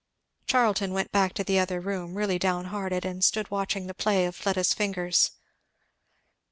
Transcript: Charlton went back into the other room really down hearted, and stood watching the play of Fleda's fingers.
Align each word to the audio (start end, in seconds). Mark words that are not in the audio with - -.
Charlton 0.47 0.93
went 0.93 1.11
back 1.11 1.29
into 1.29 1.43
the 1.43 1.59
other 1.59 1.79
room 1.79 2.15
really 2.15 2.39
down 2.39 2.65
hearted, 2.73 3.05
and 3.05 3.23
stood 3.23 3.51
watching 3.51 3.85
the 3.85 3.93
play 3.93 4.25
of 4.25 4.35
Fleda's 4.35 4.73
fingers. 4.73 5.29